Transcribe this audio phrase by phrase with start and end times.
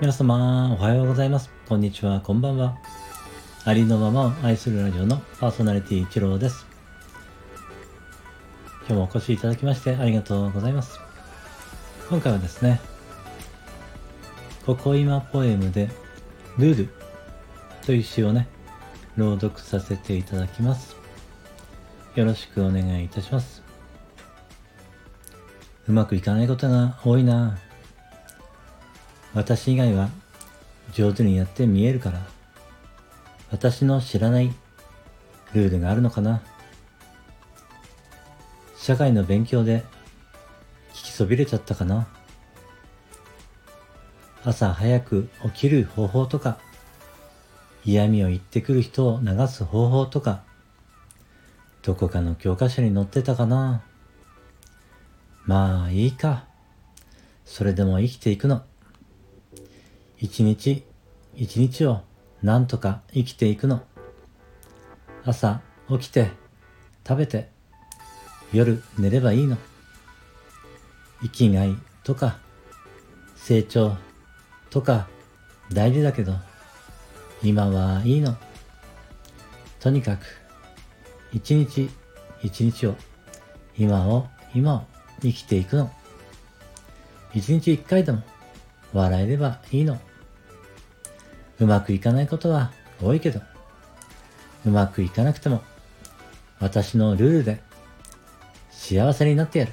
[0.00, 1.50] 皆様、おはようございます。
[1.66, 2.76] こんにちは、こんばんは。
[3.64, 6.66] ありのままを愛するラジオのパーソナリティ一郎です。
[8.80, 11.00] 今日もお越しいただきましてありがとうございます。
[12.10, 12.82] 今回はですね、
[14.66, 15.88] ここ今ポエムで、
[16.58, 16.88] ルール
[17.86, 18.46] という詩をね、
[19.16, 20.96] 朗読させていただきます。
[22.14, 23.71] よろしくお願いいたします。
[25.88, 27.58] うまくいかないことが多いな
[29.34, 30.10] 私以外は
[30.92, 32.20] 上手にやって見えるから、
[33.50, 34.52] 私の知らない
[35.54, 36.42] ルールがあるのかな。
[38.76, 39.84] 社会の勉強で
[40.92, 42.08] 聞きそびれちゃったかな。
[44.44, 46.58] 朝早く起きる方法とか、
[47.84, 50.42] 嫌味を言ってくる人を流す方法とか、
[51.82, 53.82] どこかの教科書に載ってたかな。
[55.44, 56.44] まあいいか。
[57.44, 58.62] それでも生きていくの。
[60.18, 60.84] 一日
[61.34, 62.02] 一日を
[62.42, 63.82] なんとか生きていくの。
[65.24, 66.30] 朝起きて
[67.06, 67.48] 食べて
[68.52, 69.56] 夜寝ればいいの。
[71.22, 72.38] 生きがいとか
[73.36, 73.96] 成長
[74.70, 75.08] とか
[75.72, 76.34] 大事だけど
[77.42, 78.36] 今はいいの。
[79.80, 80.24] とにかく
[81.32, 81.90] 一日
[82.42, 82.94] 一日を
[83.76, 84.91] 今を今を
[85.22, 85.90] 生きていくの。
[87.34, 88.22] 一日一回でも
[88.92, 89.98] 笑えればいいの。
[91.58, 93.40] うまくいかないことは多いけど、
[94.66, 95.62] うまくいかなくても、
[96.60, 97.60] 私のルールで
[98.70, 99.72] 幸せになってやる。